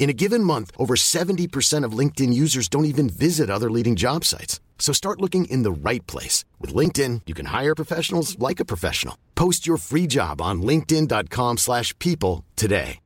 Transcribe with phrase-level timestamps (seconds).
[0.00, 4.24] In a given month, over 70% of LinkedIn users don't even visit other leading job
[4.24, 4.58] sites.
[4.78, 6.46] So start looking in the right place.
[6.58, 9.16] With LinkedIn, you can hire professionals like a professional.
[9.34, 12.98] Post your free job on linkedin.com slash people today.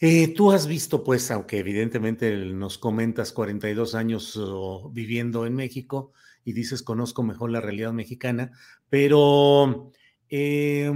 [0.00, 6.12] Eh, tú has visto, pues, aunque evidentemente nos comentas 42 años oh, viviendo en México
[6.44, 8.52] y dices conozco mejor la realidad mexicana,
[8.88, 9.90] pero...
[10.28, 10.92] Eh,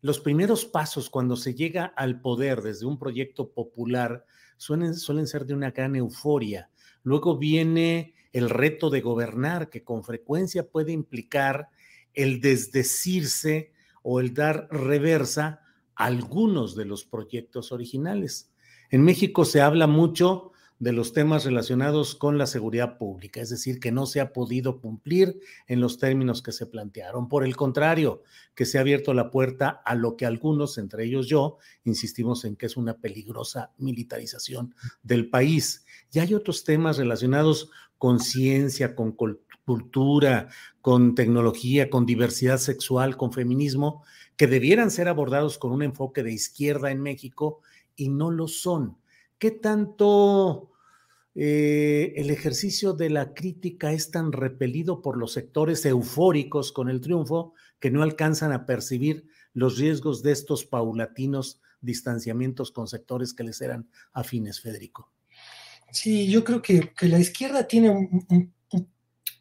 [0.00, 4.24] los primeros pasos cuando se llega al poder desde un proyecto popular
[4.56, 6.70] suelen, suelen ser de una gran euforia.
[7.02, 11.68] Luego viene el reto de gobernar, que con frecuencia puede implicar
[12.14, 15.62] el desdecirse o el dar reversa
[15.94, 18.52] a algunos de los proyectos originales.
[18.90, 23.80] En México se habla mucho de los temas relacionados con la seguridad pública, es decir,
[23.80, 27.28] que no se ha podido cumplir en los términos que se plantearon.
[27.28, 28.22] Por el contrario,
[28.54, 32.54] que se ha abierto la puerta a lo que algunos, entre ellos yo, insistimos en
[32.54, 35.84] que es una peligrosa militarización del país.
[36.12, 40.48] Y hay otros temas relacionados con ciencia, con cultura,
[40.80, 44.04] con tecnología, con diversidad sexual, con feminismo,
[44.36, 47.60] que debieran ser abordados con un enfoque de izquierda en México
[47.96, 48.96] y no lo son
[49.38, 50.70] ¿Qué tanto
[51.40, 57.00] eh, el ejercicio de la crítica es tan repelido por los sectores eufóricos con el
[57.00, 63.44] triunfo que no alcanzan a percibir los riesgos de estos paulatinos distanciamientos con sectores que
[63.44, 65.12] les eran afines, Federico?
[65.92, 68.52] Sí, yo creo que, la izquierda tiene un,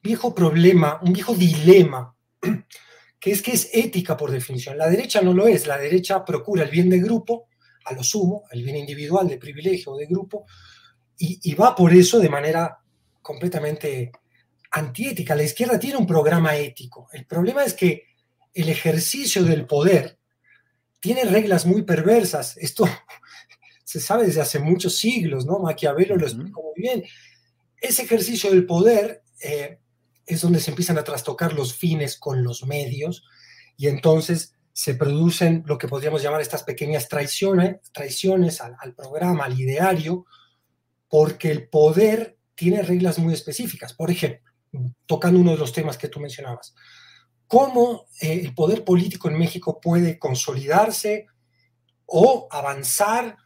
[0.03, 2.15] viejo problema, un viejo dilema,
[3.19, 4.77] que es que es ética por definición.
[4.77, 7.47] La derecha no lo es, la derecha procura el bien del grupo
[7.85, 10.45] a lo sumo, el bien individual de privilegio o de grupo,
[11.17, 12.79] y, va por eso de manera
[13.21, 14.11] completamente
[14.71, 15.35] antiética.
[15.35, 17.09] La izquierda tiene un programa ético.
[17.11, 18.03] El problema es que
[18.53, 20.19] el ejercicio del poder
[20.99, 22.57] tiene reglas muy perversas.
[22.57, 22.85] Esto
[23.83, 25.59] se sabe desde hace muchos siglos, ¿no?
[25.59, 27.03] Maquiavelo lo explicó muy bien.
[27.81, 29.79] Ese ejercicio del poder eh,
[30.25, 33.23] es donde se empiezan a trastocar los fines con los medios
[33.77, 39.59] y entonces se producen lo que podríamos llamar estas pequeñas traiciones, traiciones al, programa, al
[39.59, 40.27] ideario,
[41.09, 43.93] porque el poder tiene reglas muy específicas.
[43.93, 44.41] Por ejemplo,
[45.05, 46.73] tocando uno de los temas que tú mencionabas,
[47.47, 51.27] ¿cómo eh, el poder político en México puede consolidarse
[52.05, 53.37] o avanzar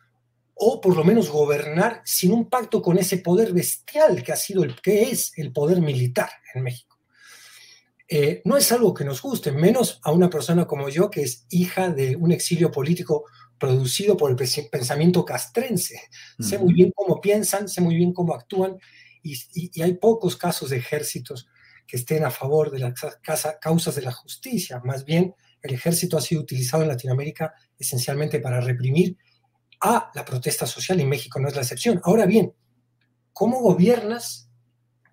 [0.53, 4.63] o por lo menos gobernar sin un pacto con ese poder bestial que ha sido
[4.63, 6.97] el que es el poder militar en México?
[8.07, 11.45] Eh, no es algo que nos guste, menos a una persona como yo, que es
[11.49, 13.23] hija de un exilio político
[13.61, 14.35] producido por el
[14.71, 16.01] pensamiento castrense.
[16.39, 18.77] Sé muy bien cómo piensan, sé muy bien cómo actúan,
[19.21, 21.47] y, hay pocos casos de ejércitos
[21.85, 22.93] que estén a favor de las
[23.61, 24.81] causas de la justicia.
[24.83, 29.15] Más bien, el ejército ha sido utilizado en Latinoamérica esencialmente para reprimir
[29.79, 32.01] a la protesta social y México no es la excepción.
[32.03, 32.53] Ahora bien,
[33.31, 34.49] ¿cómo gobiernas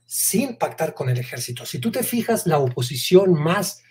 [0.09, 1.67] sin pactar con el ejército.
[1.67, 3.83] Si tú te fijas, la oposición más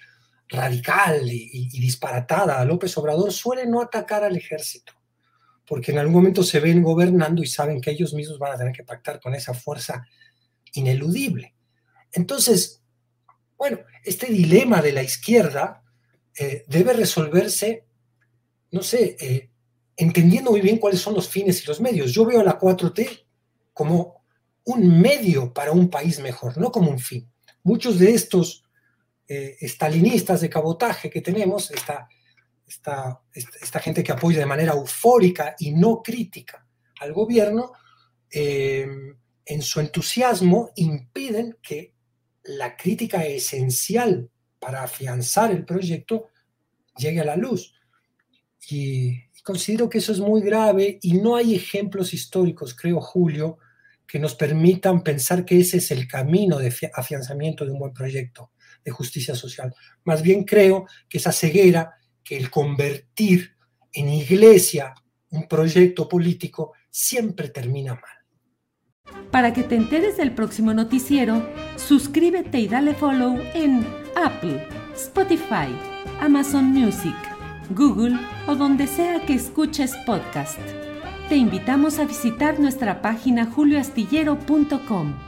[0.49, 4.93] radical y, disparatada a López Obrador suele no atacar al ejército,
[5.65, 8.73] porque en algún momento se ven gobernando y saben que ellos mismos van a tener
[8.73, 10.05] que pactar con esa fuerza
[10.73, 11.55] ineludible.
[12.11, 12.81] Entonces,
[13.57, 15.83] bueno, este dilema de la izquierda
[16.37, 17.85] eh, debe resolverse,
[18.71, 19.49] no sé, eh,
[19.95, 22.13] entendiendo muy bien cuáles son los fines y los medios.
[22.13, 23.25] Yo veo a la 4T
[23.73, 24.23] como
[24.65, 27.29] un medio para un país mejor, no como un fin.
[27.63, 28.66] Muchos de estos
[29.27, 32.07] eh, estalinistas de cabotaje que tenemos, esta,
[32.65, 36.65] esta, esta, gente que apoya de manera eufórica y no crítica
[37.01, 37.73] al gobierno,
[38.31, 38.87] eh,
[39.45, 41.93] en su entusiasmo, impiden que
[42.43, 44.29] la crítica esencial
[44.59, 46.29] para afianzar el proyecto
[46.97, 47.73] llegue a la luz.
[48.69, 53.59] Y, considero que eso es muy grave y no hay ejemplos históricos, creo, Julio,
[54.05, 58.51] que nos permitan pensar que ese es el camino de afianzamiento de un buen proyecto
[58.83, 59.73] de justicia social.
[60.03, 63.55] Más bien creo que esa ceguera, que el convertir
[63.93, 64.93] en iglesia
[65.29, 69.27] un proyecto político, siempre termina mal.
[69.31, 73.85] Para que te enteres del próximo noticiero, suscríbete y dale follow en
[74.15, 75.67] Apple, Spotify,
[76.19, 77.15] Amazon Music,
[77.69, 80.59] Google o donde sea que escuches podcast.
[81.29, 85.26] Te invitamos a visitar nuestra página julioastillero.com.